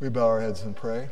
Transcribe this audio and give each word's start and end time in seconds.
We 0.00 0.08
bow 0.08 0.26
our 0.26 0.40
heads 0.40 0.62
and 0.62 0.74
pray. 0.74 1.10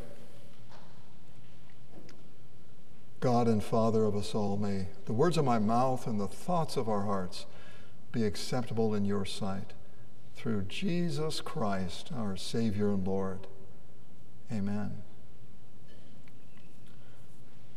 God 3.20 3.46
and 3.46 3.62
Father 3.62 4.04
of 4.04 4.16
us 4.16 4.34
all, 4.34 4.56
may 4.56 4.86
the 5.04 5.12
words 5.12 5.36
of 5.36 5.44
my 5.44 5.58
mouth 5.58 6.06
and 6.06 6.18
the 6.18 6.26
thoughts 6.26 6.78
of 6.78 6.88
our 6.88 7.02
hearts 7.02 7.44
be 8.12 8.24
acceptable 8.24 8.94
in 8.94 9.04
your 9.04 9.26
sight. 9.26 9.74
Through 10.36 10.62
Jesus 10.62 11.42
Christ, 11.42 12.10
our 12.16 12.34
Savior 12.34 12.88
and 12.88 13.06
Lord. 13.06 13.46
Amen. 14.50 15.02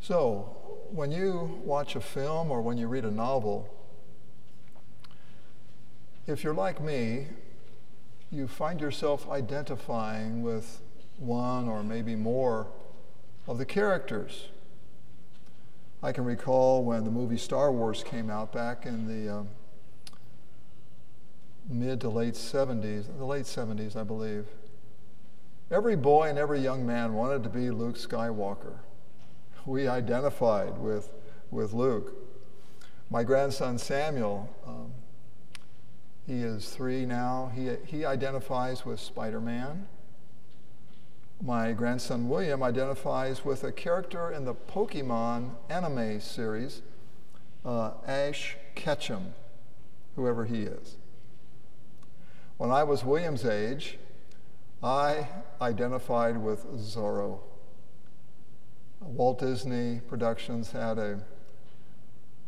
So, 0.00 0.56
when 0.90 1.12
you 1.12 1.60
watch 1.62 1.94
a 1.94 2.00
film 2.00 2.50
or 2.50 2.62
when 2.62 2.78
you 2.78 2.86
read 2.86 3.04
a 3.04 3.10
novel, 3.10 3.68
if 6.26 6.42
you're 6.42 6.54
like 6.54 6.80
me, 6.80 7.26
you 8.30 8.48
find 8.48 8.80
yourself 8.80 9.28
identifying 9.28 10.40
with 10.42 10.80
one 11.22 11.68
or 11.68 11.82
maybe 11.82 12.14
more 12.14 12.66
of 13.46 13.58
the 13.58 13.64
characters. 13.64 14.48
I 16.02 16.12
can 16.12 16.24
recall 16.24 16.84
when 16.84 17.04
the 17.04 17.10
movie 17.10 17.38
Star 17.38 17.70
Wars 17.70 18.02
came 18.02 18.28
out 18.28 18.52
back 18.52 18.86
in 18.86 19.06
the 19.06 19.32
uh, 19.32 19.42
mid 21.68 22.00
to 22.00 22.08
late 22.08 22.34
70s, 22.34 23.06
the 23.16 23.24
late 23.24 23.44
70s, 23.44 23.96
I 23.96 24.02
believe. 24.02 24.46
Every 25.70 25.96
boy 25.96 26.28
and 26.28 26.38
every 26.38 26.60
young 26.60 26.84
man 26.84 27.14
wanted 27.14 27.42
to 27.44 27.48
be 27.48 27.70
Luke 27.70 27.96
Skywalker. 27.96 28.74
We 29.64 29.86
identified 29.86 30.76
with, 30.78 31.10
with 31.50 31.72
Luke. 31.72 32.14
My 33.08 33.22
grandson 33.22 33.78
Samuel, 33.78 34.54
um, 34.66 34.92
he 36.26 36.42
is 36.42 36.68
three 36.70 37.06
now. 37.06 37.52
He, 37.54 37.70
he 37.86 38.04
identifies 38.04 38.84
with 38.84 38.98
Spider 38.98 39.40
Man. 39.40 39.86
My 41.44 41.72
grandson 41.72 42.28
William 42.28 42.62
identifies 42.62 43.44
with 43.44 43.64
a 43.64 43.72
character 43.72 44.30
in 44.30 44.44
the 44.44 44.54
Pokemon 44.54 45.50
anime 45.68 46.20
series, 46.20 46.82
uh, 47.64 47.94
Ash 48.06 48.56
Ketchum, 48.76 49.34
whoever 50.14 50.44
he 50.44 50.62
is. 50.62 50.98
When 52.58 52.70
I 52.70 52.84
was 52.84 53.04
William's 53.04 53.44
age, 53.44 53.98
I 54.84 55.26
identified 55.60 56.36
with 56.36 56.64
Zorro. 56.76 57.40
Walt 59.00 59.40
Disney 59.40 60.00
Productions 60.06 60.70
had 60.70 60.96
a, 60.96 61.18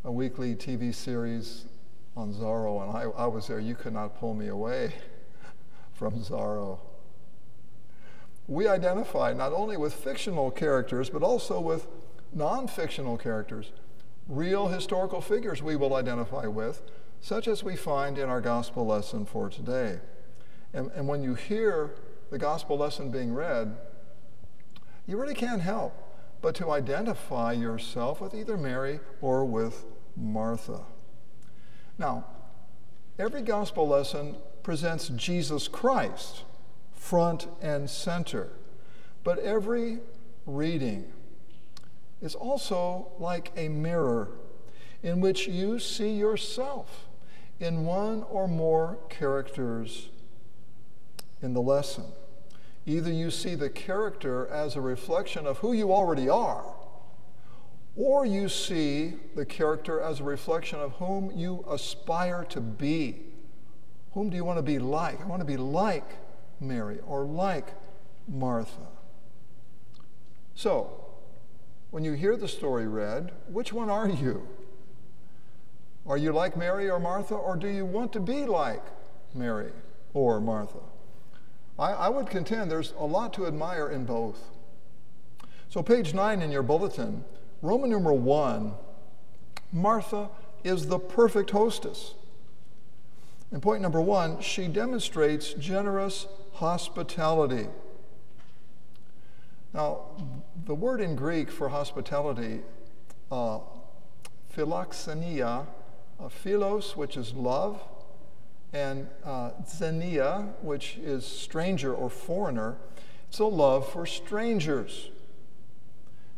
a 0.05 0.13
weekly 0.13 0.55
TV 0.55 0.95
series 0.95 1.65
on 2.17 2.33
Zorro, 2.33 2.81
and 2.81 2.97
I, 2.97 3.25
I 3.25 3.27
was 3.27 3.49
there. 3.49 3.59
You 3.59 3.75
could 3.75 3.93
not 3.93 4.21
pull 4.21 4.35
me 4.35 4.47
away 4.47 4.93
from 5.95 6.21
Zorro. 6.21 6.79
We 8.47 8.69
identify 8.69 9.33
not 9.33 9.53
only 9.53 9.77
with 9.77 9.95
fictional 9.95 10.51
characters, 10.51 11.09
but 11.09 11.23
also 11.23 11.61
with 11.61 11.87
non 12.33 12.69
fictional 12.69 13.17
characters, 13.17 13.73
real 14.29 14.69
historical 14.69 15.21
figures 15.21 15.63
we 15.63 15.77
will 15.77 15.95
identify 15.95 16.47
with, 16.47 16.83
such 17.21 17.49
as 17.49 17.63
we 17.63 17.77
find 17.77 18.19
in 18.19 18.29
our 18.29 18.41
gospel 18.41 18.87
lesson 18.87 19.25
for 19.25 19.49
today. 19.49 20.01
And, 20.75 20.91
and 20.95 21.09
when 21.09 21.23
you 21.23 21.35
hear 21.35 21.95
the 22.31 22.39
gospel 22.39 22.77
lesson 22.77 23.11
being 23.11 23.33
read, 23.33 23.77
you 25.07 25.17
really 25.17 25.35
can't 25.35 25.63
help 25.63 26.01
but 26.43 26.55
to 26.57 26.71
identify 26.71 27.53
yourself 27.53 28.21
with 28.21 28.35
either 28.35 28.59
Mary 28.59 29.01
or 29.23 29.47
with 29.47 29.87
Martha. 30.15 30.81
Now, 31.97 32.27
every 33.19 33.41
gospel 33.41 33.89
lesson 33.89 34.37
presents 34.63 35.09
Jesus 35.09 35.69
Christ 35.69 36.43
front 37.05 37.47
and 37.61 37.89
center, 37.91 38.49
but 39.25 39.39
every 39.41 39.99
reading 40.47 41.05
is 42.23 42.35
also 42.35 43.13
like 43.19 43.53
a 43.57 43.69
mirror 43.69 44.31
in 45.03 45.21
which 45.21 45.47
you 45.47 45.79
see 45.79 46.15
yourself 46.15 47.07
in 47.61 47.85
one 47.85 48.23
or 48.31 48.49
more 48.49 48.99
characters 49.11 50.09
in 51.43 51.53
the 51.53 51.61
lesson. 51.61 52.05
Either 52.87 53.13
you 53.13 53.31
see 53.31 53.55
the 53.55 53.69
character 53.69 54.47
as 54.49 54.75
a 54.75 54.81
reflection 54.81 55.47
of 55.47 55.59
who 55.59 55.75
you 55.75 55.93
already 55.93 56.31
are, 56.31 56.65
or 57.97 58.25
you 58.25 58.49
see 58.49 59.13
the 59.37 59.45
character 59.45 60.01
as 60.01 60.21
a 60.21 60.25
reflection 60.25 60.79
of 60.79 60.93
whom 60.93 61.31
you 61.37 61.67
aspire 61.71 62.47
to 62.49 62.63
be. 62.63 63.21
Whom 64.15 64.31
do 64.31 64.37
you 64.37 64.45
want 64.45 64.57
to 64.57 64.63
be 64.63 64.79
like? 64.79 65.21
I 65.21 65.27
want 65.27 65.41
to 65.41 65.47
be 65.47 65.59
like 65.59 66.24
Mary 66.61 66.99
or 67.07 67.25
like 67.25 67.69
Martha. 68.29 68.87
So, 70.55 71.05
when 71.91 72.05
you 72.05 72.13
hear 72.13 72.37
the 72.37 72.49
story 72.49 72.87
read, 72.87 73.33
which 73.49 73.73
one 73.73 73.91
are 73.91 74.09
you? 74.09 74.47
Are 76.07 76.17
you 76.19 76.33
like 76.33 76.57
Mary 76.57 76.91
or 76.91 77.01
Martha, 77.01 77.35
or 77.35 77.57
do 77.57 77.69
you 77.69 77.85
want 77.85 78.13
to 78.13 78.21
be 78.21 78.45
like 78.45 78.83
Mary 79.35 79.73
or 80.13 80.41
Martha? 80.41 80.81
I, 81.79 81.93
I 81.93 82.09
would 82.09 82.29
contend 82.29 82.71
there's 82.71 82.93
a 82.99 83.05
lot 83.05 83.33
to 83.35 83.47
admire 83.47 83.89
in 83.89 84.05
both. 84.05 84.51
So, 85.69 85.83
page 85.83 86.15
nine 86.15 86.43
in 86.43 86.53
your 86.53 86.63
bulletin 86.63 87.25
Roman 87.65 87.89
numeral 87.89 88.19
one, 88.19 88.75
Martha 89.73 90.29
is 90.65 90.89
the 90.89 90.99
perfect 90.99 91.51
hostess. 91.51 92.13
And 93.55 93.63
point 93.63 93.81
number 93.81 94.01
one, 94.01 94.41
she 94.41 94.67
demonstrates 94.67 95.53
generous 95.53 96.27
hospitality. 96.55 97.69
Now, 99.73 100.07
the 100.67 100.75
word 100.75 101.01
in 101.01 101.15
Greek 101.15 101.53
for 101.53 101.69
hospitality, 101.69 102.63
uh, 103.31 103.61
philoxenia, 104.53 105.67
uh, 106.19 106.29
philos, 106.29 106.97
which 106.97 107.17
is 107.17 107.33
love, 107.33 107.81
and 108.73 109.07
uh, 109.25 109.51
xenia, 109.65 110.49
which 110.61 110.97
is 110.97 111.25
stranger 111.25 111.95
or 111.95 112.11
foreigner, 112.11 112.77
it's 113.29 113.39
a 113.39 113.45
love 113.45 113.89
for 113.89 114.05
strangers. 114.05 115.11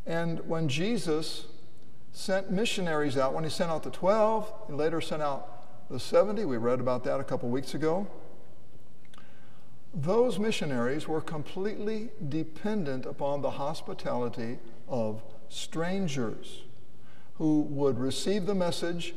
And 0.05 0.41
when 0.41 0.69
Jesus 0.69 1.47
sent 2.13 2.51
missionaries 2.51 3.17
out, 3.17 3.33
when 3.33 3.45
he 3.45 3.49
sent 3.49 3.71
out 3.71 3.85
the 3.85 3.91
12, 3.91 4.53
he 4.67 4.75
later 4.75 5.01
sent 5.01 5.23
out 5.23 5.56
the 5.91 6.01
70, 6.01 6.45
we 6.45 6.57
read 6.57 6.81
about 6.81 7.05
that 7.05 7.21
a 7.21 7.25
couple 7.25 7.49
weeks 7.49 7.75
ago. 7.75 8.07
Those 9.95 10.39
missionaries 10.39 11.09
were 11.09 11.21
completely 11.21 12.11
dependent 12.29 13.07
upon 13.07 13.41
the 13.41 13.53
hospitality 13.53 14.59
of 14.89 15.23
strangers 15.49 16.63
who 17.39 17.63
would 17.63 17.99
receive 17.99 18.47
the 18.47 18.55
message, 18.55 19.15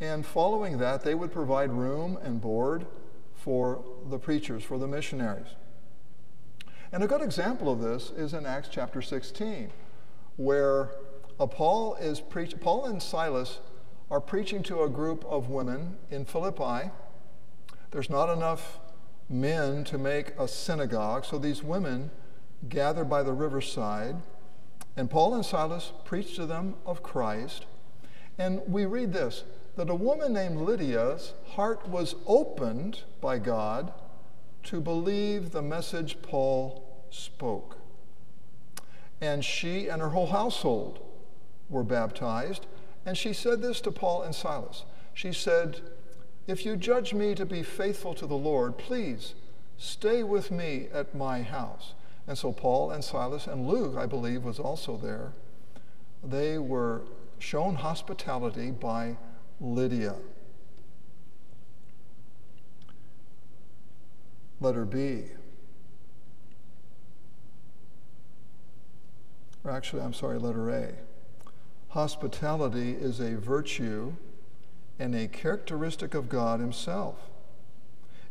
and 0.00 0.26
following 0.26 0.78
that, 0.78 1.02
they 1.02 1.14
would 1.14 1.32
provide 1.32 1.70
room 1.70 2.18
and 2.22 2.40
board 2.40 2.86
for 3.34 3.84
the 4.10 4.18
preachers, 4.18 4.62
for 4.62 4.78
the 4.78 4.86
missionaries. 4.86 5.48
And 6.92 7.02
a 7.02 7.06
good 7.06 7.22
example 7.22 7.72
of 7.72 7.80
this 7.80 8.10
is 8.10 8.34
in 8.34 8.46
Acts 8.46 8.68
chapter 8.70 9.02
16 9.02 9.70
where 10.36 10.90
uh, 11.38 11.46
Paul 11.46 11.94
is 11.96 12.20
preach- 12.20 12.58
Paul 12.60 12.86
and 12.86 13.02
Silas 13.02 13.60
are 14.14 14.20
preaching 14.20 14.62
to 14.62 14.84
a 14.84 14.88
group 14.88 15.24
of 15.24 15.48
women 15.48 15.96
in 16.08 16.24
Philippi. 16.24 16.88
There's 17.90 18.08
not 18.08 18.32
enough 18.32 18.78
men 19.28 19.82
to 19.82 19.98
make 19.98 20.38
a 20.38 20.46
synagogue, 20.46 21.24
so 21.24 21.36
these 21.36 21.64
women 21.64 22.12
gather 22.68 23.02
by 23.02 23.24
the 23.24 23.32
riverside, 23.32 24.14
and 24.96 25.10
Paul 25.10 25.34
and 25.34 25.44
Silas 25.44 25.90
preach 26.04 26.36
to 26.36 26.46
them 26.46 26.76
of 26.86 27.02
Christ. 27.02 27.66
And 28.38 28.62
we 28.68 28.86
read 28.86 29.12
this 29.12 29.42
that 29.74 29.90
a 29.90 29.94
woman 29.96 30.32
named 30.32 30.58
Lydia's 30.58 31.32
heart 31.48 31.88
was 31.88 32.14
opened 32.24 33.00
by 33.20 33.40
God 33.40 33.92
to 34.62 34.80
believe 34.80 35.50
the 35.50 35.60
message 35.60 36.22
Paul 36.22 37.04
spoke 37.10 37.78
and 39.20 39.44
she 39.44 39.88
and 39.88 40.00
her 40.00 40.10
whole 40.10 40.28
household 40.28 41.00
were 41.68 41.82
baptized. 41.82 42.68
And 43.06 43.16
she 43.16 43.32
said 43.32 43.60
this 43.60 43.80
to 43.82 43.90
Paul 43.90 44.22
and 44.22 44.34
Silas. 44.34 44.84
She 45.12 45.32
said, 45.32 45.80
If 46.46 46.64
you 46.64 46.76
judge 46.76 47.12
me 47.12 47.34
to 47.34 47.44
be 47.44 47.62
faithful 47.62 48.14
to 48.14 48.26
the 48.26 48.36
Lord, 48.36 48.78
please 48.78 49.34
stay 49.76 50.22
with 50.22 50.50
me 50.50 50.88
at 50.92 51.14
my 51.14 51.42
house. 51.42 51.94
And 52.26 52.38
so 52.38 52.52
Paul 52.52 52.90
and 52.90 53.04
Silas 53.04 53.46
and 53.46 53.66
Luke, 53.66 53.96
I 53.98 54.06
believe, 54.06 54.44
was 54.44 54.58
also 54.58 54.96
there. 54.96 55.32
They 56.22 56.58
were 56.58 57.02
shown 57.38 57.74
hospitality 57.74 58.70
by 58.70 59.18
Lydia. 59.60 60.16
Letter 64.60 64.86
B. 64.86 65.24
or 69.64 69.70
actually, 69.70 70.02
I'm 70.02 70.12
sorry, 70.12 70.38
letter 70.38 70.70
A. 70.70 70.92
Hospitality 71.94 72.90
is 72.90 73.20
a 73.20 73.36
virtue 73.36 74.14
and 74.98 75.14
a 75.14 75.28
characteristic 75.28 76.12
of 76.12 76.28
God 76.28 76.58
Himself. 76.58 77.30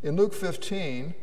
In 0.04 0.18
Luke 0.18 0.33
15, 0.33 1.13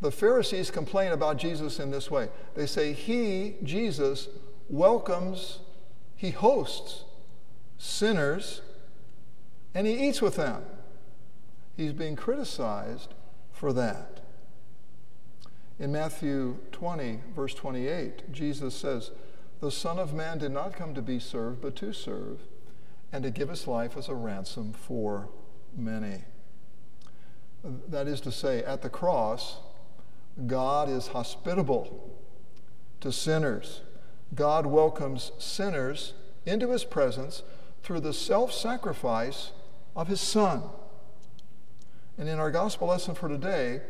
The 0.00 0.12
Pharisees 0.12 0.70
complain 0.70 1.10
about 1.10 1.36
Jesus 1.38 1.80
in 1.80 1.90
this 1.90 2.08
way. 2.08 2.28
They 2.54 2.66
say, 2.66 2.92
He, 2.92 3.56
Jesus, 3.64 4.28
welcomes, 4.68 5.58
He 6.14 6.30
hosts 6.30 7.02
sinners, 7.78 8.60
and 9.74 9.88
He 9.88 10.08
eats 10.08 10.22
with 10.22 10.36
them. 10.36 10.62
He's 11.76 11.92
being 11.92 12.14
criticized 12.14 13.12
for 13.52 13.72
that. 13.72 14.20
In 15.80 15.90
Matthew 15.90 16.58
20, 16.70 17.22
verse 17.34 17.54
28, 17.54 18.30
Jesus 18.30 18.76
says, 18.76 19.10
The 19.64 19.70
Son 19.70 19.98
of 19.98 20.12
Man 20.12 20.36
did 20.36 20.52
not 20.52 20.74
come 20.74 20.92
to 20.92 21.00
be 21.00 21.18
served, 21.18 21.62
but 21.62 21.74
to 21.76 21.94
serve, 21.94 22.40
and 23.10 23.24
to 23.24 23.30
give 23.30 23.48
his 23.48 23.66
life 23.66 23.96
as 23.96 24.10
a 24.10 24.14
ransom 24.14 24.74
for 24.74 25.30
many. 25.74 26.24
That 27.88 28.06
is 28.06 28.20
to 28.20 28.30
say, 28.30 28.62
at 28.62 28.82
the 28.82 28.90
cross, 28.90 29.60
God 30.46 30.90
is 30.90 31.06
hospitable 31.06 32.14
to 33.00 33.10
sinners. 33.10 33.80
God 34.34 34.66
welcomes 34.66 35.32
sinners 35.38 36.12
into 36.44 36.68
his 36.68 36.84
presence 36.84 37.42
through 37.82 38.00
the 38.00 38.12
self 38.12 38.52
sacrifice 38.52 39.52
of 39.96 40.08
his 40.08 40.20
Son. 40.20 40.64
And 42.18 42.28
in 42.28 42.38
our 42.38 42.50
gospel 42.50 42.88
lesson 42.88 43.14
for 43.14 43.30
today, 43.30 43.80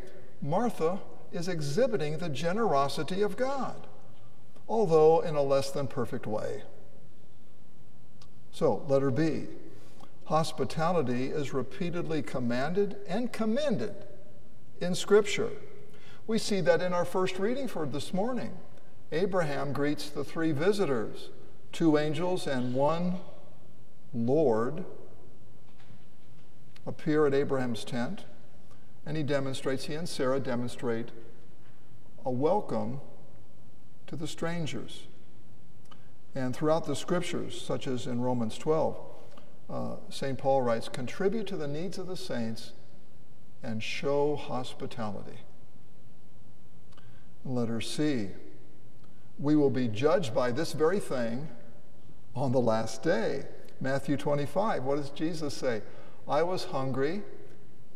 Martha 0.41 1.01
is 1.33 1.49
exhibiting 1.49 2.19
the 2.19 2.29
generosity 2.29 3.21
of 3.21 3.35
God, 3.35 3.87
although 4.67 5.19
in 5.21 5.35
a 5.35 5.41
less 5.41 5.71
than 5.71 5.87
perfect 5.87 6.25
way. 6.25 6.63
So, 8.51 8.85
letter 8.87 9.11
B. 9.11 9.47
Hospitality 10.25 11.25
is 11.25 11.53
repeatedly 11.53 12.23
commanded 12.23 12.95
and 13.07 13.31
commended 13.31 13.93
in 14.81 14.95
Scripture. 14.95 15.51
We 16.25 16.39
see 16.39 16.61
that 16.61 16.81
in 16.81 16.93
our 16.93 17.05
first 17.05 17.37
reading 17.37 17.67
for 17.67 17.85
this 17.85 18.13
morning. 18.13 18.57
Abraham 19.11 19.71
greets 19.71 20.09
the 20.09 20.23
three 20.23 20.51
visitors, 20.51 21.29
two 21.71 21.97
angels 21.97 22.47
and 22.47 22.73
one 22.73 23.19
Lord, 24.13 24.85
appear 26.87 27.27
at 27.27 27.33
Abraham's 27.33 27.83
tent, 27.83 28.23
and 29.05 29.17
he 29.17 29.23
demonstrates, 29.23 29.85
he 29.85 29.93
and 29.93 30.09
Sarah 30.09 30.39
demonstrate 30.39 31.09
a 32.25 32.31
welcome 32.31 33.01
to 34.07 34.15
the 34.15 34.27
strangers. 34.27 35.07
And 36.33 36.55
throughout 36.55 36.85
the 36.85 36.95
scriptures, 36.95 37.59
such 37.59 37.87
as 37.87 38.07
in 38.07 38.21
Romans 38.21 38.57
12, 38.57 38.97
uh, 39.69 39.95
St. 40.09 40.37
Paul 40.37 40.61
writes, 40.61 40.89
contribute 40.89 41.47
to 41.47 41.57
the 41.57 41.67
needs 41.67 41.97
of 41.97 42.07
the 42.07 42.17
saints 42.17 42.73
and 43.63 43.81
show 43.81 44.35
hospitality. 44.35 45.39
Letter 47.45 47.81
C, 47.81 48.29
we 49.39 49.55
will 49.55 49.69
be 49.69 49.87
judged 49.87 50.33
by 50.33 50.51
this 50.51 50.73
very 50.73 50.99
thing 50.99 51.47
on 52.35 52.51
the 52.51 52.59
last 52.59 53.01
day. 53.01 53.43
Matthew 53.81 54.17
25, 54.17 54.83
what 54.83 54.97
does 54.97 55.09
Jesus 55.09 55.53
say? 55.53 55.81
I 56.27 56.43
was 56.43 56.65
hungry 56.65 57.21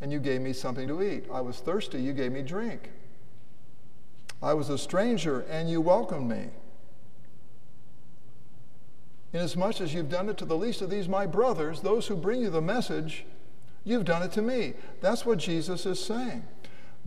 and 0.01 0.11
you 0.11 0.19
gave 0.19 0.41
me 0.41 0.53
something 0.53 0.87
to 0.87 1.01
eat. 1.01 1.25
I 1.31 1.41
was 1.41 1.59
thirsty, 1.59 2.01
you 2.01 2.13
gave 2.13 2.31
me 2.31 2.41
drink. 2.41 2.91
I 4.41 4.53
was 4.53 4.69
a 4.69 4.77
stranger 4.77 5.41
and 5.41 5.69
you 5.69 5.81
welcomed 5.81 6.29
me. 6.29 6.49
Inasmuch 9.33 9.81
as 9.81 9.93
you've 9.93 10.09
done 10.09 10.29
it 10.29 10.37
to 10.37 10.45
the 10.45 10.57
least 10.57 10.81
of 10.81 10.89
these, 10.89 11.07
my 11.07 11.25
brothers, 11.25 11.81
those 11.81 12.07
who 12.07 12.15
bring 12.15 12.41
you 12.41 12.49
the 12.49 12.61
message, 12.61 13.25
you've 13.83 14.05
done 14.05 14.23
it 14.23 14.31
to 14.31 14.41
me. 14.41 14.73
That's 15.01 15.25
what 15.25 15.37
Jesus 15.37 15.85
is 15.85 16.03
saying. 16.03 16.45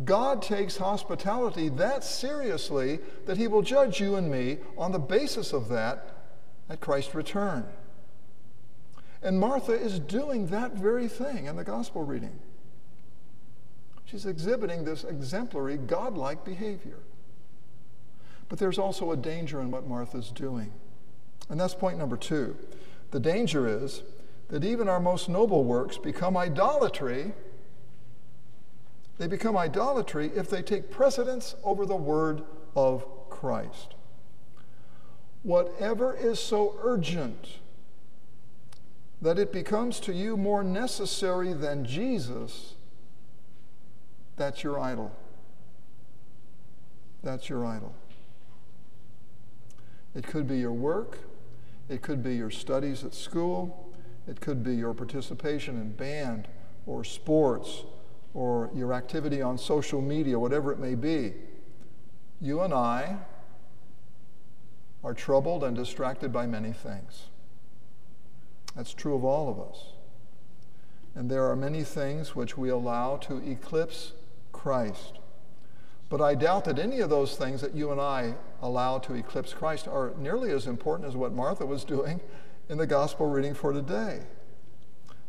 God 0.05 0.41
takes 0.41 0.77
hospitality 0.77 1.69
that 1.69 2.05
seriously 2.05 3.01
that 3.27 3.37
he 3.37 3.47
will 3.47 3.63
judge 3.63 4.01
you 4.01 4.17
and 4.17 4.31
me 4.31 4.59
on 4.79 4.93
the 4.93 4.99
basis 4.99 5.53
of 5.53 5.69
that 5.69 6.15
at 6.69 6.81
Christ's 6.81 7.15
return. 7.15 7.65
And 9.23 9.39
Martha 9.39 9.73
is 9.73 9.99
doing 9.99 10.47
that 10.49 10.73
very 10.73 11.09
thing 11.09 11.47
in 11.47 11.57
the 11.57 11.65
gospel 11.65 12.05
reading. 12.05 12.39
She's 14.05 14.27
exhibiting 14.27 14.85
this 14.85 15.05
exemplary, 15.05 15.77
godlike 15.77 16.45
behavior. 16.45 16.99
But 18.53 18.59
there's 18.59 18.79
also 18.79 19.13
a 19.13 19.17
danger 19.17 19.63
in 19.63 19.71
what 19.71 19.89
Martha's 19.89 20.31
doing. 20.31 20.71
And 21.49 21.59
that's 21.59 21.73
point 21.73 21.97
number 21.97 22.19
two. 22.19 22.55
The 23.11 23.19
danger 23.19 23.67
is 23.67 24.03
that 24.49 24.63
even 24.63 24.91
our 24.91 25.01
most 25.01 25.31
noble 25.31 25.65
works 25.65 25.97
become 25.97 26.37
idolatry. 26.37 27.33
They 29.17 29.27
become 29.27 29.57
idolatry 29.57 30.31
if 30.37 30.51
they 30.51 30.61
take 30.61 30.91
precedence 30.91 31.55
over 31.65 31.87
the 31.87 31.97
word 31.97 32.43
of 32.77 33.07
Christ. 33.31 33.95
Whatever 35.45 36.15
is 36.15 36.39
so 36.39 36.79
urgent 36.83 37.57
that 39.23 39.39
it 39.39 39.51
becomes 39.51 39.99
to 40.01 40.13
you 40.13 40.37
more 40.37 40.63
necessary 40.63 41.55
than 41.55 41.87
Jesus, 41.87 42.75
that's 44.37 44.63
your 44.63 44.79
idol. 44.79 45.11
That's 47.23 47.49
your 47.49 47.65
idol. 47.65 47.95
It 50.15 50.27
could 50.27 50.47
be 50.47 50.59
your 50.59 50.73
work, 50.73 51.19
it 51.89 52.03
could 52.03 52.23
be 52.23 52.37
your 52.37 52.51
studies 52.51 53.05
at 53.05 53.15
school, 53.15 53.93
it 54.27 54.41
could 54.41 54.63
be 54.63 54.75
your 54.75 54.95
participation 54.95 55.77
in 55.77 55.93
band 55.93 56.49
or 56.87 57.05
sports 57.05 57.85
or 58.35 58.71
your 58.75 58.93
activity 58.93 59.43
on 59.43 59.59
social 59.59 60.01
media, 60.01 60.39
whatever 60.39 60.73
it 60.73 60.79
may 60.79 60.95
be. 60.95 61.35
You 62.41 62.61
and 62.61 62.73
I 62.73 63.19
are 65.05 65.15
troubled 65.15 65.65
and 65.65 65.77
distracted 65.77 66.33
by 66.33 66.47
many 66.47 66.73
things. 66.73 67.27
That's 68.77 68.95
true 68.95 69.15
of 69.15 69.25
all 69.25 69.51
of 69.51 69.61
us. 69.61 69.93
And 71.15 71.31
there 71.31 71.45
are 71.51 71.57
many 71.57 71.85
things 71.85 72.35
which 72.35 72.57
we 72.57 72.71
allow 72.71 73.17
to 73.19 73.37
eclipse 73.39 74.13
Christ. 74.53 75.19
But 76.09 76.21
I 76.21 76.35
doubt 76.35 76.65
that 76.65 76.79
any 76.79 77.01
of 77.01 77.11
those 77.11 77.37
things 77.37 77.61
that 77.61 77.75
you 77.75 77.91
and 77.91 78.01
I 78.01 78.35
allow 78.63 78.99
to 78.99 79.15
eclipse 79.15 79.53
Christ 79.53 79.89
are 79.89 80.13
nearly 80.17 80.51
as 80.53 80.67
important 80.67 81.09
as 81.09 81.17
what 81.17 81.33
Martha 81.33 81.67
was 81.67 81.85
doing 81.85 82.21
in 82.69 82.79
the 82.79 82.87
gospel 82.87 83.27
reading 83.29 83.55
for 83.55 83.73
today. 83.73 84.21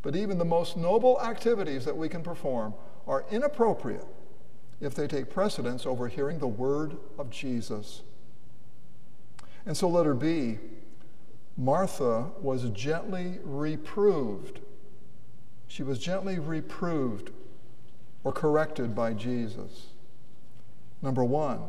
But 0.03 0.15
even 0.15 0.37
the 0.37 0.45
most 0.45 0.77
noble 0.77 1.19
activities 1.21 1.85
that 1.85 1.97
we 1.97 2.09
can 2.09 2.21
perform 2.21 2.75
are 3.07 3.25
inappropriate 3.31 4.05
if 4.79 4.93
they 4.93 5.07
take 5.07 5.29
precedence 5.29 5.85
over 5.85 6.07
hearing 6.07 6.39
the 6.39 6.47
word 6.47 6.97
of 7.17 7.29
Jesus. 7.29 8.03
And 9.65 9.75
so, 9.75 9.87
letter 9.87 10.13
B 10.13 10.59
Martha 11.55 12.31
was 12.41 12.69
gently 12.71 13.39
reproved. 13.43 14.59
She 15.67 15.83
was 15.83 15.99
gently 15.99 16.39
reproved 16.39 17.31
or 18.23 18.31
corrected 18.31 18.95
by 18.95 19.13
Jesus. 19.13 19.87
Number 21.01 21.23
one, 21.23 21.61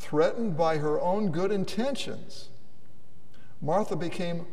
threatened 0.00 0.56
by 0.56 0.78
her 0.78 0.98
own 1.00 1.30
good 1.30 1.52
intentions, 1.52 2.48
Martha 3.60 3.94
became, 3.94 4.46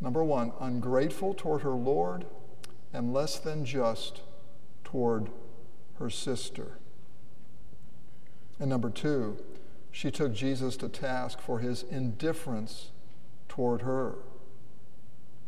number 0.00 0.24
one, 0.24 0.52
ungrateful 0.58 1.34
toward 1.34 1.60
her 1.60 1.70
Lord 1.70 2.24
and 2.92 3.12
less 3.12 3.38
than 3.38 3.66
just 3.66 4.22
toward 4.82 5.28
her 5.98 6.08
sister. 6.08 6.78
And 8.58 8.70
number 8.70 8.88
two, 8.88 9.36
she 9.92 10.10
took 10.10 10.32
Jesus 10.32 10.76
to 10.78 10.88
task 10.88 11.40
for 11.40 11.58
his 11.58 11.82
indifference 11.82 12.90
toward 13.48 13.82
her, 13.82 14.14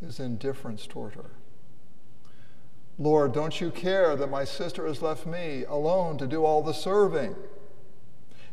his 0.01 0.21
indifference 0.21 0.87
toward 0.87 1.15
her. 1.15 1.31
Lord, 2.99 3.33
don't 3.33 3.61
you 3.61 3.71
care 3.71 4.17
that 4.17 4.29
my 4.29 4.45
sister 4.45 4.87
has 4.87 5.03
left 5.03 5.27
me 5.27 5.65
alone 5.65 6.19
to 6.19 6.27
do 6.27 6.45
all 6.45 6.63
the 6.63 6.75
serving? 6.75 7.35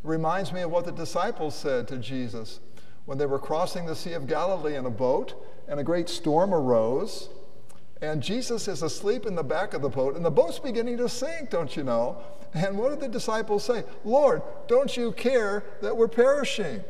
Reminds 0.04 0.52
me 0.52 0.62
of 0.62 0.70
what 0.70 0.84
the 0.84 0.92
disciples 0.92 1.56
said 1.56 1.88
to 1.88 1.98
Jesus 1.98 2.60
when 3.06 3.18
they 3.18 3.26
were 3.26 3.40
crossing 3.40 3.86
the 3.86 3.96
Sea 3.96 4.12
of 4.12 4.28
Galilee 4.28 4.76
in 4.76 4.86
a 4.86 4.90
boat 4.90 5.34
and 5.66 5.80
a 5.80 5.84
great 5.84 6.08
storm 6.08 6.54
arose. 6.54 7.28
And 8.00 8.22
Jesus 8.22 8.68
is 8.68 8.82
asleep 8.82 9.26
in 9.26 9.34
the 9.34 9.42
back 9.42 9.74
of 9.74 9.82
the 9.82 9.88
boat, 9.88 10.14
and 10.14 10.24
the 10.24 10.30
boat's 10.30 10.58
beginning 10.58 10.98
to 10.98 11.08
sink, 11.08 11.50
don't 11.50 11.74
you 11.76 11.82
know? 11.82 12.18
And 12.52 12.78
what 12.78 12.90
did 12.90 13.00
the 13.00 13.08
disciples 13.08 13.64
say? 13.64 13.82
Lord, 14.04 14.42
don't 14.68 14.96
you 14.96 15.10
care 15.12 15.64
that 15.80 15.96
we're 15.96 16.06
perishing? 16.06 16.84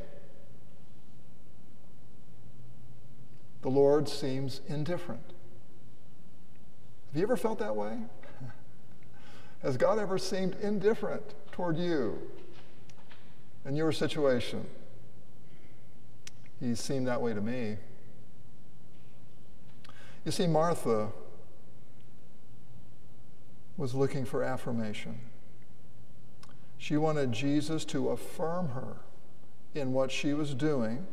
the 3.64 3.70
Lord 3.70 4.10
seems 4.10 4.60
indifferent. 4.68 5.32
Have 7.10 7.16
you 7.16 7.22
ever 7.22 7.36
felt 7.38 7.58
that 7.60 7.74
way? 7.74 7.96
Has 9.62 9.78
God 9.78 9.98
ever 9.98 10.18
seemed 10.18 10.54
indifferent 10.60 11.22
toward 11.50 11.78
you 11.78 12.20
and 13.64 13.76
your 13.76 13.92
situation? 13.92 14.66
He 16.60 16.74
seemed 16.74 17.06
that 17.08 17.20
way 17.20 17.34
to 17.34 17.40
me. 17.40 17.76
You 20.24 20.32
see, 20.32 20.46
Martha 20.46 21.10
was 23.76 23.94
looking 23.94 24.24
for 24.24 24.42
affirmation. 24.42 25.18
She 26.78 26.96
wanted 26.96 27.32
Jesus 27.32 27.84
to 27.86 28.10
affirm 28.10 28.68
her 28.68 28.96
in 29.74 29.92
what 29.92 30.10
she 30.10 30.32
was 30.32 30.54
doing, 30.54 31.06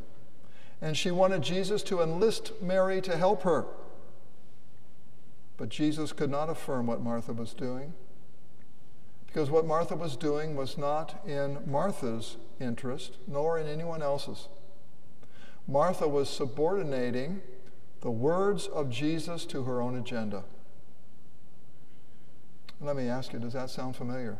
and 0.81 0.95
she 0.95 1.11
wanted 1.11 1.41
Jesus 1.41 1.83
to 1.83 2.01
enlist 2.01 2.61
Mary 2.61 3.01
to 3.01 3.17
help 3.17 3.43
her. 3.43 3.65
But 5.57 5.69
Jesus 5.69 6.11
could 6.11 6.29
not 6.29 6.49
affirm 6.49 6.87
what 6.87 7.01
Martha 7.01 7.33
was 7.33 7.53
doing 7.53 7.93
because 9.31 9.49
what 9.49 9.65
Martha 9.65 9.95
was 9.95 10.17
doing 10.17 10.57
was 10.57 10.77
not 10.77 11.25
in 11.25 11.59
Martha's 11.65 12.35
interest, 12.59 13.17
nor 13.27 13.57
in 13.57 13.65
anyone 13.65 14.01
else's. 14.01 14.49
Martha 15.65 16.05
was 16.05 16.29
subordinating 16.29 17.41
the 18.01 18.11
words 18.11 18.67
of 18.67 18.89
Jesus 18.89 19.45
to 19.45 19.63
her 19.63 19.81
own 19.81 19.97
agenda. 19.97 20.43
Let 22.81 22.97
me 22.97 23.07
ask 23.07 23.31
you, 23.31 23.39
does 23.39 23.53
that 23.53 23.69
sound 23.69 23.95
familiar? 23.95 24.37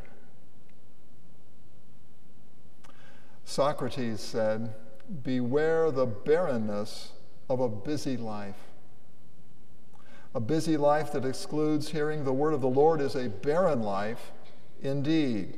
Socrates 3.45 4.19
said, 4.19 4.73
Beware 5.23 5.91
the 5.91 6.05
barrenness 6.05 7.11
of 7.49 7.61
a 7.61 7.69
busy 7.69 8.17
life. 8.17 8.57
A 10.35 10.39
busy 10.41 10.75
life 10.75 11.13
that 11.13 11.23
excludes 11.23 11.91
hearing 11.91 12.25
the 12.25 12.33
word 12.33 12.53
of 12.53 12.61
the 12.61 12.67
Lord 12.67 12.99
is 12.99 13.15
a 13.15 13.29
barren 13.29 13.83
life 13.83 14.31
indeed. 14.81 15.57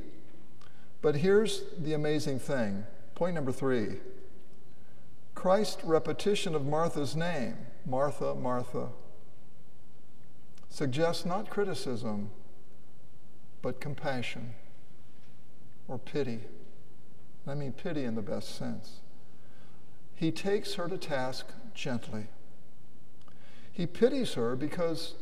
But 1.02 1.16
here's 1.16 1.62
the 1.78 1.92
amazing 1.92 2.38
thing. 2.38 2.84
Point 3.14 3.34
number 3.34 3.52
three 3.52 3.98
Christ's 5.34 5.84
repetition 5.84 6.54
of 6.54 6.64
Martha's 6.64 7.14
name, 7.14 7.56
Martha, 7.84 8.34
Martha, 8.34 8.88
suggests 10.70 11.24
not 11.24 11.50
criticism, 11.50 12.30
but 13.62 13.80
compassion 13.80 14.54
or 15.86 15.98
pity. 15.98 16.40
I 17.46 17.54
mean 17.54 17.72
pity 17.72 18.04
in 18.04 18.14
the 18.14 18.22
best 18.22 18.56
sense. 18.56 19.00
He 20.14 20.30
takes 20.30 20.74
her 20.74 20.88
to 20.88 20.96
task 20.96 21.46
gently. 21.74 22.28
He 23.70 23.86
pities 23.86 24.34
her 24.34 24.56
because 24.56 25.14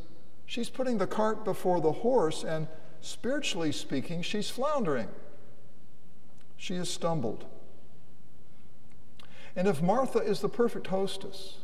she's 0.47 0.69
putting 0.69 0.99
the 0.99 1.07
cart 1.07 1.45
before 1.45 1.81
the 1.81 1.93
horse, 1.93 2.45
and 2.45 2.69
spiritually 3.03 3.73
speaking, 3.73 4.23
she's 4.23 4.49
floundering. 4.49 5.09
She 6.57 6.77
has 6.77 6.89
stumbled. 6.89 7.45
And 9.55 9.69
if 9.69 9.83
Martha 9.83 10.21
is 10.21 10.41
the 10.41 10.49
perfect 10.49 10.87
hostess, 10.87 11.59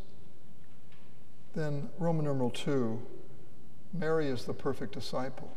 then 1.55 1.89
Roman 1.99 2.27
numeral 2.27 2.51
2, 2.51 3.01
Mary 3.95 4.27
is 4.27 4.45
the 4.45 4.53
perfect 4.53 4.93
disciple. 4.93 5.57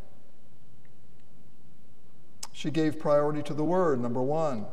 She 2.54 2.72
gave 2.72 3.00
priority 3.00 3.42
to 3.44 3.54
the 3.54 3.64
word, 3.64 4.00
number 4.00 4.22
one. 4.22 4.68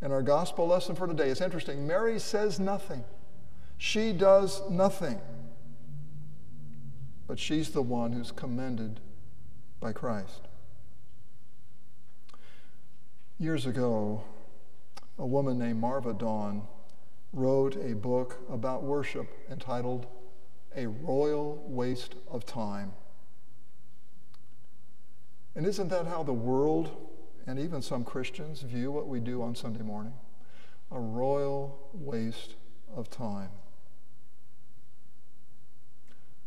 And 0.00 0.12
our 0.12 0.22
gospel 0.22 0.66
lesson 0.66 0.94
for 0.94 1.06
today 1.06 1.28
is 1.28 1.40
interesting. 1.40 1.86
Mary 1.86 2.18
says 2.18 2.60
nothing, 2.60 3.04
she 3.78 4.12
does 4.12 4.62
nothing. 4.70 5.20
But 7.26 7.38
she's 7.38 7.70
the 7.70 7.82
one 7.82 8.12
who's 8.12 8.30
commended 8.30 9.00
by 9.82 9.92
Christ. 9.92 10.42
Years 13.36 13.66
ago, 13.66 14.22
a 15.18 15.26
woman 15.26 15.58
named 15.58 15.80
Marva 15.80 16.14
Dawn 16.14 16.62
wrote 17.32 17.74
a 17.74 17.96
book 17.96 18.38
about 18.48 18.84
worship 18.84 19.28
entitled 19.50 20.06
A 20.76 20.86
Royal 20.86 21.64
Waste 21.66 22.14
of 22.30 22.46
Time. 22.46 22.92
And 25.56 25.66
isn't 25.66 25.88
that 25.88 26.06
how 26.06 26.22
the 26.22 26.32
world 26.32 27.08
and 27.48 27.58
even 27.58 27.82
some 27.82 28.04
Christians 28.04 28.62
view 28.62 28.92
what 28.92 29.08
we 29.08 29.18
do 29.18 29.42
on 29.42 29.56
Sunday 29.56 29.82
morning? 29.82 30.14
A 30.92 31.00
royal 31.00 31.90
waste 31.92 32.54
of 32.94 33.10
time. 33.10 33.50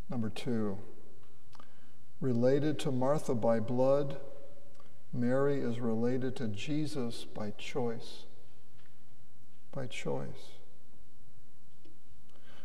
Number 0.09 0.29
two, 0.29 0.77
related 2.21 2.79
to 2.79 2.91
Martha 2.91 3.35
by 3.35 3.59
blood, 3.59 4.17
Mary 5.13 5.59
is 5.59 5.79
related 5.79 6.35
to 6.37 6.47
Jesus 6.47 7.23
by 7.23 7.51
choice. 7.51 8.23
By 9.71 9.87
choice. 9.87 10.57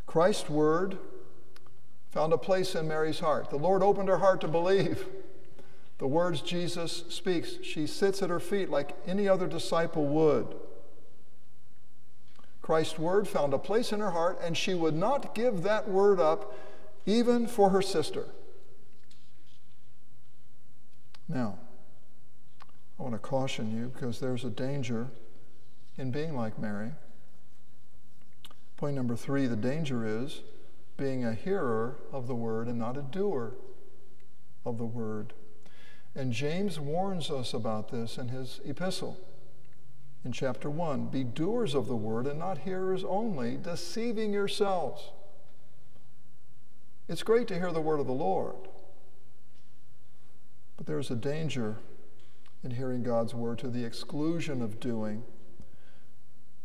Christ's 0.07 0.51
word 0.51 0.99
found 2.11 2.33
a 2.33 2.39
place 2.39 2.75
in 2.75 2.89
Mary's 2.89 3.21
heart. 3.21 3.51
The 3.51 3.57
Lord 3.57 3.83
opened 3.83 4.09
her 4.09 4.19
heart 4.19 4.41
to 4.41 4.49
believe 4.49 5.07
the 5.99 6.09
words 6.09 6.41
Jesus 6.41 7.05
speaks. 7.09 7.59
She 7.63 7.87
sits 7.87 8.23
at 8.23 8.31
her 8.31 8.41
feet 8.41 8.71
like 8.71 8.97
any 9.07 9.29
other 9.29 9.47
disciple 9.47 10.07
would. 10.07 10.57
Christ's 12.63 12.99
word 12.99 13.29
found 13.29 13.53
a 13.53 13.59
place 13.59 13.93
in 13.93 14.01
her 14.01 14.11
heart, 14.11 14.39
and 14.43 14.57
she 14.57 14.75
would 14.75 14.95
not 14.95 15.35
give 15.35 15.63
that 15.63 15.89
word 15.89 16.19
up 16.19 16.57
even 17.07 17.47
for 17.47 17.71
her 17.71 17.83
sister. 17.83 18.27
Now, 21.31 21.59
I 22.99 23.05
want 23.05 23.15
to 23.15 23.21
caution 23.21 23.71
you 23.71 23.93
because 23.95 24.19
there's 24.19 24.45
a 24.45 24.51
danger 24.51 25.07
in 25.97 26.11
being 26.11 26.37
like 26.37 26.59
Mary. 26.59 26.91
Point 28.77 28.97
number 28.97 29.15
three 29.15 29.47
the 29.47 29.55
danger 29.55 30.05
is 30.05 30.41
being 30.97 31.25
a 31.25 31.33
hearer 31.33 31.99
of 32.13 32.27
the 32.27 32.35
word 32.35 32.67
and 32.67 32.81
not 32.81 32.97
a 32.97 33.03
doer 33.03 33.53
of 34.67 34.77
the 34.77 34.85
word. 34.85 35.33
And 36.17 36.33
James 36.33 36.81
warns 36.81 37.31
us 37.31 37.55
about 37.55 37.93
this 37.93 38.19
in 38.19 38.29
his 38.29 38.61
epistle 38.65 39.17
in 40.25 40.33
chapter 40.33 40.69
1. 40.69 41.07
Be 41.07 41.23
doers 41.23 41.77
of 41.77 41.87
the 41.87 41.95
word 41.95 42.27
and 42.27 42.41
not 42.41 42.59
hearers 42.59 43.05
only, 43.05 43.57
deceiving 43.57 44.33
yourselves. 44.33 45.11
It's 47.09 47.23
great 47.23 47.47
to 47.49 47.55
hear 47.55 47.71
the 47.71 47.81
word 47.81 48.01
of 48.01 48.09
the 48.09 48.13
Lord, 48.13 48.57
but 50.81 50.87
there's 50.87 51.11
a 51.11 51.15
danger 51.15 51.77
in 52.65 52.71
hearing 52.71 53.03
God's 53.03 53.35
word 53.35 53.59
to 53.59 53.69
the 53.69 53.85
exclusion 53.85 54.63
of 54.63 54.81
doing 54.81 55.23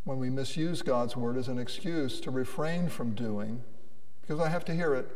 when 0.06 0.20
we 0.20 0.30
misuse 0.30 0.82
God's 0.82 1.18
word 1.18 1.36
as 1.36 1.50
an 1.50 1.60
excuse 1.60 2.22
to 2.22 2.32
refrain 2.32 2.88
from 2.88 3.14
doing 3.14 3.62
because 4.22 4.40
I 4.40 4.48
have 4.48 4.64
to 4.66 4.74
hear 4.74 4.96
it. 4.96 5.10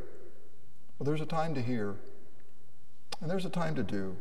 Well, 0.97 1.05
there's 1.05 1.21
a 1.21 1.25
time 1.25 1.55
to 1.55 1.61
hear, 1.61 1.95
and 3.21 3.31
there's 3.31 3.45
a 3.45 3.49
time 3.49 3.73
to 3.75 3.83
do. 3.83 4.17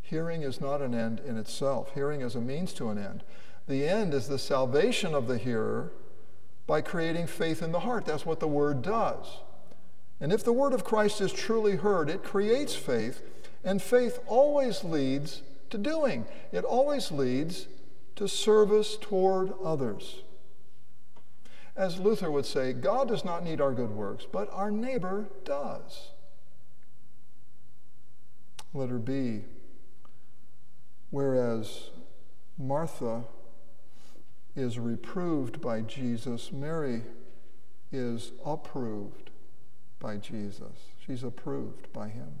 Hearing 0.00 0.42
is 0.42 0.60
not 0.60 0.80
an 0.80 0.94
end 0.94 1.20
in 1.26 1.36
itself, 1.36 1.90
hearing 1.94 2.20
is 2.20 2.36
a 2.36 2.40
means 2.40 2.72
to 2.74 2.88
an 2.88 2.98
end. 2.98 3.24
The 3.66 3.84
end 3.84 4.14
is 4.14 4.28
the 4.28 4.38
salvation 4.38 5.12
of 5.12 5.26
the 5.26 5.38
hearer 5.38 5.90
by 6.68 6.82
creating 6.82 7.26
faith 7.26 7.62
in 7.62 7.72
the 7.72 7.80
heart. 7.80 8.04
That's 8.04 8.24
what 8.24 8.38
the 8.38 8.46
word 8.46 8.80
does. 8.82 9.38
And 10.20 10.32
if 10.32 10.42
the 10.42 10.52
word 10.52 10.72
of 10.72 10.84
Christ 10.84 11.20
is 11.20 11.32
truly 11.32 11.76
heard, 11.76 12.10
it 12.10 12.24
creates 12.24 12.74
faith, 12.74 13.22
and 13.62 13.80
faith 13.80 14.18
always 14.26 14.82
leads 14.82 15.42
to 15.70 15.78
doing. 15.78 16.26
It 16.50 16.64
always 16.64 17.12
leads 17.12 17.68
to 18.16 18.26
service 18.26 18.96
toward 19.00 19.52
others. 19.62 20.22
As 21.76 22.00
Luther 22.00 22.30
would 22.30 22.46
say, 22.46 22.72
God 22.72 23.08
does 23.08 23.24
not 23.24 23.44
need 23.44 23.60
our 23.60 23.72
good 23.72 23.90
works, 23.90 24.26
but 24.30 24.50
our 24.52 24.70
neighbor 24.70 25.28
does. 25.44 26.10
Letter 28.74 28.98
B. 28.98 29.42
Whereas 31.10 31.90
Martha 32.58 33.22
is 34.56 34.80
reproved 34.80 35.60
by 35.60 35.82
Jesus, 35.82 36.50
Mary 36.50 37.02
is 37.92 38.32
approved 38.44 39.27
by 39.98 40.16
Jesus. 40.16 40.88
She's 41.04 41.22
approved 41.22 41.92
by 41.92 42.08
him. 42.08 42.32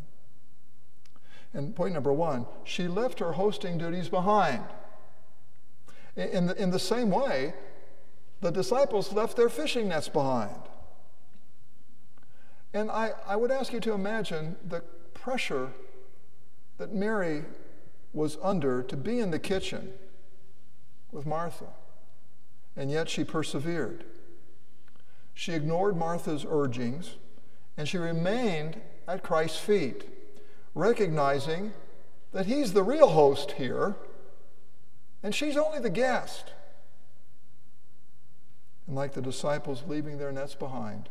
And 1.52 1.74
point 1.74 1.94
number 1.94 2.12
one, 2.12 2.46
she 2.64 2.88
left 2.88 3.20
her 3.20 3.32
hosting 3.32 3.78
duties 3.78 4.08
behind. 4.08 4.64
In 6.16 6.46
the, 6.46 6.62
in 6.62 6.70
the 6.70 6.78
same 6.78 7.10
way, 7.10 7.54
the 8.40 8.50
disciples 8.50 9.12
left 9.12 9.36
their 9.36 9.48
fishing 9.48 9.88
nets 9.88 10.08
behind. 10.08 10.60
And 12.74 12.90
I, 12.90 13.12
I 13.26 13.36
would 13.36 13.50
ask 13.50 13.72
you 13.72 13.80
to 13.80 13.92
imagine 13.92 14.56
the 14.66 14.82
pressure 15.14 15.70
that 16.76 16.94
Mary 16.94 17.44
was 18.12 18.38
under 18.42 18.82
to 18.82 18.96
be 18.96 19.20
in 19.20 19.30
the 19.30 19.38
kitchen 19.38 19.92
with 21.10 21.26
Martha. 21.26 21.68
And 22.76 22.90
yet 22.90 23.08
she 23.08 23.24
persevered. 23.24 24.04
She 25.34 25.52
ignored 25.52 25.96
Martha's 25.96 26.44
urgings 26.48 27.16
and 27.78 27.88
she 27.88 27.96
remained 27.96 28.80
at 29.06 29.22
Christ's 29.22 29.60
feet, 29.60 30.04
recognizing 30.74 31.72
that 32.32 32.46
he's 32.46 32.72
the 32.72 32.82
real 32.82 33.10
host 33.10 33.52
here, 33.52 33.94
and 35.22 35.32
she's 35.32 35.56
only 35.56 35.78
the 35.78 35.88
guest. 35.88 36.52
And 38.86 38.96
like 38.96 39.14
the 39.14 39.22
disciples 39.22 39.84
leaving 39.86 40.18
their 40.18 40.32
nets 40.32 40.56
behind, 40.56 41.08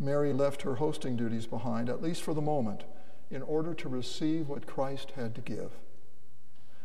Mary 0.00 0.32
left 0.32 0.62
her 0.62 0.74
hosting 0.74 1.16
duties 1.16 1.46
behind, 1.46 1.88
at 1.88 2.02
least 2.02 2.22
for 2.22 2.34
the 2.34 2.42
moment, 2.42 2.82
in 3.30 3.40
order 3.42 3.72
to 3.72 3.88
receive 3.88 4.48
what 4.48 4.66
Christ 4.66 5.12
had 5.14 5.32
to 5.36 5.40
give. 5.40 5.70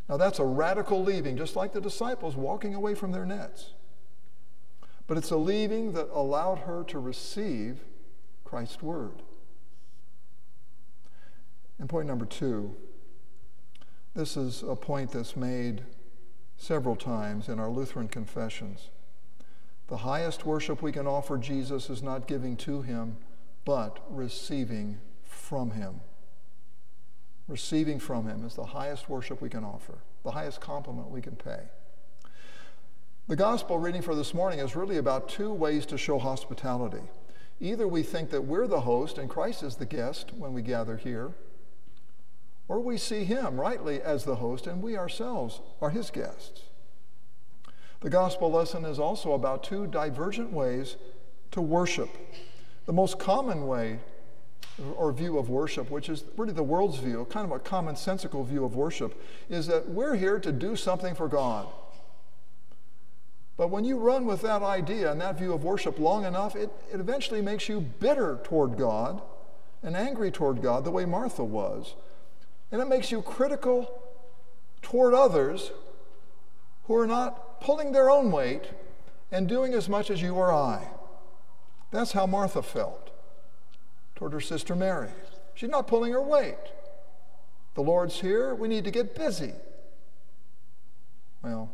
Now, 0.07 0.17
that's 0.17 0.39
a 0.39 0.46
radical 0.46 1.03
leaving, 1.03 1.36
just 1.36 1.55
like 1.55 1.74
the 1.74 1.81
disciples 1.81 2.36
walking 2.36 2.75
away 2.75 2.93
from 2.93 3.12
their 3.12 3.25
nets. 3.25 3.72
But 5.07 5.17
it's 5.17 5.31
a 5.31 5.38
leaving 5.38 5.93
that 5.93 6.10
allowed 6.13 6.60
her 6.60 6.84
to 6.86 7.00
receive 7.00 7.79
Christ's 8.48 8.82
word. 8.82 9.22
And 11.80 11.89
point 11.89 12.08
number 12.08 12.25
two 12.25 12.75
this 14.16 14.36
is 14.36 14.63
a 14.63 14.75
point 14.75 15.12
that's 15.12 15.36
made 15.36 15.84
several 16.56 16.96
times 16.96 17.50
in 17.50 17.60
our 17.60 17.70
Lutheran 17.70 18.08
confessions. 18.08 18.89
The 19.89 19.98
highest 19.98 20.44
worship 20.44 20.82
we 20.82 20.92
can 20.92 21.06
offer 21.06 21.38
Jesus 21.38 21.89
is 21.92 22.01
not 22.01 22.25
giving 22.25 22.58
to 22.58 22.82
him, 22.82 23.18
but 23.63 24.00
receiving 24.10 24.98
from 25.24 25.72
him. 25.72 26.01
Receiving 27.48 28.00
from 28.00 28.27
him 28.27 28.44
is 28.44 28.56
the 28.56 28.66
highest 28.66 29.08
worship 29.08 29.39
we 29.39 29.50
can 29.50 29.63
offer, 29.63 30.00
the 30.24 30.32
highest 30.32 30.62
compliment 30.62 31.12
we 31.12 31.22
can 31.22 31.36
pay. 31.36 31.62
The 33.27 33.36
gospel 33.36 33.77
reading 33.77 34.01
for 34.01 34.16
this 34.16 34.34
morning 34.34 34.60
is 34.60 34.75
really 34.75 34.98
about 34.98 35.30
two 35.30 35.54
ways 35.54 35.86
to 35.88 35.98
show 35.98 36.18
hospitality. 36.18 37.04
Either 37.59 37.87
we 37.87 38.03
think 38.03 38.29
that 38.29 38.43
we're 38.43 38.67
the 38.67 38.81
host 38.81 39.17
and 39.17 39.29
Christ 39.29 39.63
is 39.63 39.75
the 39.75 39.85
guest 39.85 40.31
when 40.33 40.53
we 40.53 40.61
gather 40.61 40.97
here, 40.97 41.31
or 42.67 42.79
we 42.79 42.97
see 42.97 43.23
him 43.23 43.59
rightly 43.59 44.01
as 44.01 44.23
the 44.23 44.35
host 44.35 44.67
and 44.67 44.81
we 44.81 44.97
ourselves 44.97 45.61
are 45.81 45.89
his 45.89 46.11
guests. 46.11 46.63
The 48.01 48.09
gospel 48.09 48.51
lesson 48.51 48.85
is 48.85 48.99
also 48.99 49.33
about 49.33 49.63
two 49.63 49.87
divergent 49.87 50.51
ways 50.51 50.97
to 51.51 51.61
worship. 51.61 52.09
The 52.85 52.93
most 52.93 53.17
common 53.17 53.65
way 53.65 53.99
or 54.95 55.11
view 55.11 55.39
of 55.39 55.49
worship, 55.49 55.89
which 55.89 56.07
is 56.07 56.23
really 56.35 56.53
the 56.53 56.61
world's 56.61 56.99
view, 56.99 57.25
kind 57.29 57.51
of 57.51 57.51
a 57.51 57.59
commonsensical 57.59 58.45
view 58.45 58.63
of 58.63 58.75
worship, 58.75 59.19
is 59.49 59.65
that 59.67 59.89
we're 59.89 60.15
here 60.15 60.39
to 60.39 60.51
do 60.51 60.75
something 60.75 61.15
for 61.15 61.27
God. 61.27 61.67
But 63.57 63.69
when 63.71 63.83
you 63.83 63.97
run 63.97 64.25
with 64.25 64.41
that 64.43 64.61
idea 64.61 65.11
and 65.11 65.19
that 65.19 65.39
view 65.39 65.51
of 65.51 65.63
worship 65.63 65.97
long 65.97 66.25
enough, 66.25 66.55
it, 66.55 66.71
it 66.93 66.99
eventually 66.99 67.41
makes 67.41 67.67
you 67.67 67.81
bitter 67.81 68.39
toward 68.43 68.77
God 68.77 69.21
and 69.81 69.95
angry 69.95 70.31
toward 70.31 70.61
God, 70.61 70.85
the 70.85 70.91
way 70.91 71.05
Martha 71.05 71.43
was. 71.43 71.95
And 72.71 72.81
it 72.81 72.87
makes 72.87 73.11
you 73.11 73.21
critical 73.21 74.03
toward 74.83 75.15
others 75.15 75.71
who 76.83 76.95
are 76.95 77.07
not 77.07 77.59
pulling 77.59 77.91
their 77.91 78.09
own 78.09 78.31
weight 78.31 78.69
and 79.31 79.49
doing 79.49 79.73
as 79.73 79.89
much 79.89 80.11
as 80.11 80.21
you 80.21 80.35
or 80.35 80.51
I. 80.53 80.87
That's 81.91 82.11
how 82.11 82.27
Martha 82.27 82.61
felt 82.61 83.09
toward 84.15 84.33
her 84.33 84.41
sister 84.41 84.75
Mary. 84.75 85.09
She's 85.55 85.69
not 85.69 85.87
pulling 85.87 86.11
her 86.11 86.21
weight. 86.21 86.57
The 87.73 87.81
Lord's 87.81 88.19
here, 88.19 88.53
we 88.53 88.67
need 88.67 88.83
to 88.85 88.91
get 88.91 89.15
busy. 89.15 89.53
Well, 91.43 91.71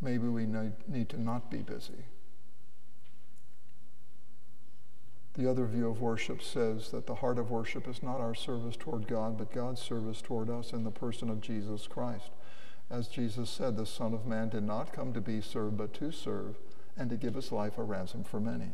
maybe 0.00 0.28
we 0.28 0.46
need 0.86 1.08
to 1.08 1.20
not 1.20 1.50
be 1.50 1.58
busy. 1.58 2.04
The 5.34 5.48
other 5.48 5.66
view 5.66 5.88
of 5.88 6.00
worship 6.00 6.42
says 6.42 6.90
that 6.90 7.06
the 7.06 7.16
heart 7.16 7.38
of 7.38 7.50
worship 7.50 7.86
is 7.86 8.02
not 8.02 8.20
our 8.20 8.34
service 8.34 8.76
toward 8.76 9.06
God, 9.06 9.38
but 9.38 9.52
God's 9.52 9.80
service 9.80 10.20
toward 10.20 10.50
us 10.50 10.72
in 10.72 10.82
the 10.82 10.90
person 10.90 11.30
of 11.30 11.40
Jesus 11.40 11.86
Christ. 11.86 12.30
As 12.90 13.06
Jesus 13.06 13.48
said, 13.48 13.76
the 13.76 13.86
Son 13.86 14.14
of 14.14 14.26
Man 14.26 14.48
did 14.48 14.64
not 14.64 14.92
come 14.92 15.12
to 15.12 15.20
be 15.20 15.40
served, 15.40 15.76
but 15.76 15.94
to 15.94 16.10
serve, 16.10 16.56
and 16.96 17.08
to 17.10 17.16
give 17.16 17.34
his 17.34 17.52
life 17.52 17.78
a 17.78 17.84
ransom 17.84 18.24
for 18.24 18.40
many. 18.40 18.72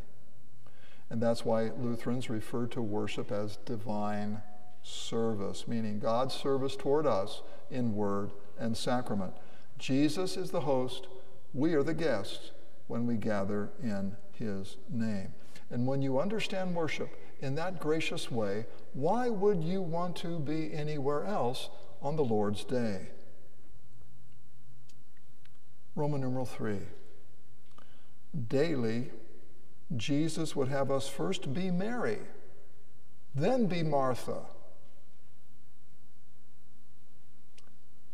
And 1.10 1.20
that's 1.20 1.44
why 1.44 1.70
Lutherans 1.76 2.30
refer 2.30 2.66
to 2.68 2.80
worship 2.80 3.30
as 3.30 3.58
divine 3.66 4.40
service, 4.82 5.68
meaning 5.68 5.98
God's 5.98 6.32
service 6.32 6.76
toward 6.76 7.06
us 7.06 7.42
in 7.70 7.94
word 7.94 8.30
and 8.58 8.74
sacrament. 8.74 9.34
Jesus 9.78 10.36
is 10.36 10.50
the 10.50 10.60
host, 10.60 11.06
we 11.52 11.74
are 11.74 11.82
the 11.82 11.94
guests 11.94 12.50
when 12.86 13.06
we 13.06 13.16
gather 13.16 13.70
in 13.82 14.16
his 14.32 14.76
name. 14.90 15.32
And 15.70 15.86
when 15.86 16.02
you 16.02 16.18
understand 16.18 16.74
worship 16.74 17.10
in 17.40 17.54
that 17.56 17.80
gracious 17.80 18.30
way, 18.30 18.66
why 18.92 19.28
would 19.28 19.62
you 19.62 19.82
want 19.82 20.16
to 20.16 20.38
be 20.38 20.72
anywhere 20.72 21.24
else 21.24 21.68
on 22.00 22.16
the 22.16 22.24
Lord's 22.24 22.64
day? 22.64 23.08
Roman 25.96 26.20
numeral 26.20 26.46
3. 26.46 26.78
Daily, 28.48 29.10
Jesus 29.96 30.56
would 30.56 30.68
have 30.68 30.90
us 30.90 31.08
first 31.08 31.54
be 31.54 31.70
Mary, 31.70 32.18
then 33.34 33.66
be 33.66 33.82
Martha. 33.82 34.40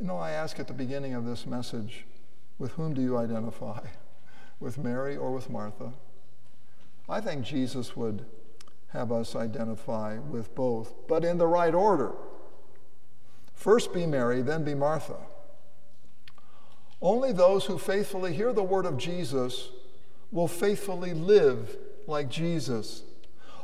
You 0.01 0.07
know, 0.07 0.17
I 0.17 0.31
ask 0.31 0.59
at 0.59 0.67
the 0.67 0.73
beginning 0.73 1.13
of 1.13 1.27
this 1.27 1.45
message, 1.45 2.07
with 2.59 2.73
whom 2.73 2.95
do 2.95 3.03
you 3.03 3.19
identify? 3.19 3.81
With 4.61 4.79
Mary 4.79 5.17
or 5.17 5.33
with 5.33 5.49
Martha? 5.49 5.95
I 7.09 7.23
think 7.23 7.45
Jesus 7.45 7.97
would 7.97 8.27
have 8.89 9.11
us 9.11 9.35
identify 9.35 10.19
with 10.19 10.55
both, 10.55 10.93
but 11.09 11.25
in 11.25 11.39
the 11.39 11.47
right 11.47 11.73
order. 11.73 12.13
First 13.55 13.95
be 13.95 14.05
Mary, 14.05 14.43
then 14.43 14.63
be 14.63 14.75
Martha. 14.75 15.17
Only 17.01 17.33
those 17.33 17.65
who 17.65 17.79
faithfully 17.79 18.35
hear 18.35 18.53
the 18.53 18.63
word 18.63 18.85
of 18.85 18.99
Jesus 18.99 19.71
will 20.31 20.49
faithfully 20.49 21.15
live 21.15 21.79
like 22.07 22.29
Jesus. 22.29 23.03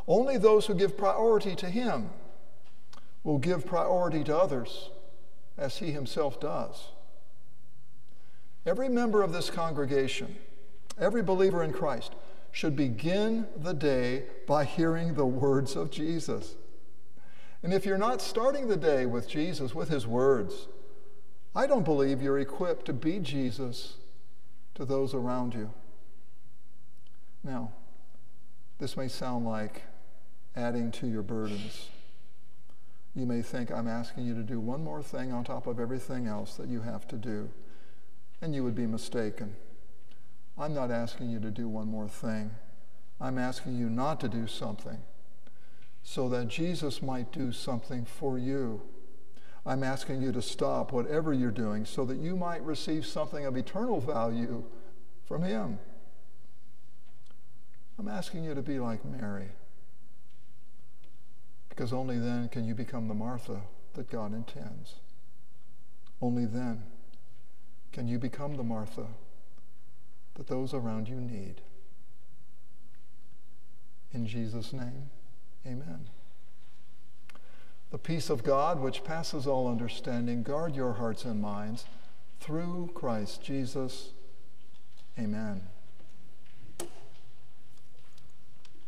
Only 0.09 0.39
those 0.39 0.65
who 0.65 0.75
give 0.75 0.97
priority 0.97 1.55
to 1.57 1.69
Him 1.69 2.09
will 3.23 3.39
give 3.39 3.67
priority 3.67 4.25
to 4.25 4.35
others 4.35 4.89
as 5.57 5.79
He 5.79 5.93
Himself 5.93 6.41
does. 6.41 6.89
Every 8.65 8.89
member 8.89 9.23
of 9.23 9.33
this 9.33 9.49
congregation, 9.49 10.37
every 10.99 11.23
believer 11.23 11.63
in 11.63 11.73
Christ, 11.73 12.15
should 12.51 12.75
begin 12.75 13.47
the 13.57 13.75
day 13.75 14.25
by 14.47 14.65
hearing 14.65 15.15
the 15.15 15.27
words 15.27 15.77
of 15.77 15.91
Jesus. 15.91 16.57
And 17.63 17.73
if 17.73 17.85
you're 17.85 17.99
not 17.99 18.23
starting 18.23 18.69
the 18.69 18.77
day 18.77 19.07
with 19.07 19.29
Jesus, 19.29 19.75
with 19.75 19.89
his 19.89 20.07
words, 20.07 20.69
I 21.55 21.67
don't 21.67 21.85
believe 21.85 22.23
you're 22.23 22.39
equipped 22.39 22.87
to 22.87 22.93
be 22.93 23.19
Jesus 23.19 23.97
to 24.75 24.85
those 24.85 25.15
around 25.15 25.55
you. 25.55 25.71
Now, 27.43 27.73
this 28.79 28.97
may 28.97 29.09
sound 29.09 29.47
like 29.47 29.83
adding 30.55 30.91
to 30.93 31.07
your 31.07 31.23
burdens. 31.23 31.89
You 33.17 33.25
may 33.25 33.41
think 33.41 33.73
I'm 33.73 33.89
asking 33.89 34.27
you 34.27 34.35
to 34.35 34.43
do 34.43 34.61
one 34.61 34.85
more 34.85 35.03
thing 35.03 35.33
on 35.33 35.43
top 35.43 35.67
of 35.67 35.81
everything 35.81 36.27
else 36.27 36.57
that 36.57 36.69
you 36.69 36.83
have 36.83 37.09
to 37.09 37.17
do, 37.17 37.49
and 38.43 38.55
you 38.55 38.63
would 38.63 38.75
be 38.75 38.87
mistaken. 38.87 39.57
I'm 40.59 40.75
not 40.75 40.91
asking 40.91 41.31
you 41.31 41.41
to 41.41 41.51
do 41.51 41.67
one 41.67 41.89
more 41.89 42.09
thing. 42.09 42.51
I'm 43.19 43.39
asking 43.39 43.77
you 43.77 43.89
not 43.89 44.21
to 44.21 44.29
do 44.29 44.47
something 44.47 44.99
so 46.03 46.29
that 46.29 46.49
Jesus 46.49 47.01
might 47.01 47.33
do 47.33 47.53
something 47.53 48.05
for 48.05 48.39
you. 48.39 48.83
I'm 49.65 49.83
asking 49.83 50.21
you 50.21 50.31
to 50.33 50.43
stop 50.43 50.93
whatever 50.93 51.33
you're 51.33 51.51
doing 51.51 51.87
so 51.87 52.05
that 52.05 52.19
you 52.19 52.37
might 52.37 52.63
receive 52.63 53.07
something 53.07 53.47
of 53.47 53.57
eternal 53.57 53.99
value 53.99 54.63
from 55.25 55.43
Him. 55.43 55.79
I'm 57.99 58.09
asking 58.09 58.45
you 58.45 58.55
to 58.55 58.63
be 58.63 58.79
like 58.79 59.07
Mary 59.07 59.49
because 61.77 61.93
only 61.93 62.19
then 62.19 62.49
can 62.49 62.65
you 62.65 62.75
become 62.75 63.07
the 63.07 63.15
Martha 63.15 63.61
that 63.93 64.11
God 64.11 64.33
intends. 64.33 64.95
Only 66.23 66.47
then 66.47 66.85
can 67.93 68.09
you 68.09 68.19
become 68.19 68.57
the 68.57 68.65
Martha 68.65 69.07
that 70.35 70.47
those 70.47 70.73
around 70.73 71.07
you 71.07 71.17
need. 71.17 71.61
In 74.13 74.27
Jesus' 74.27 74.73
name, 74.73 75.11
amen. 75.67 76.09
The 77.91 77.99
peace 77.99 78.31
of 78.31 78.43
God, 78.43 78.81
which 78.81 79.05
passes 79.05 79.47
all 79.47 79.69
understanding, 79.69 80.43
guard 80.43 80.75
your 80.75 80.95
hearts 80.95 81.27
and 81.27 81.43
minds 81.43 81.85
through 82.41 82.91
Christ 82.95 83.43
Jesus. 83.43 84.13
Amen. 85.19 85.69